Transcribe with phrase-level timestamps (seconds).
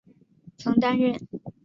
[0.57, 1.53] 曾担任大学热舞社社长。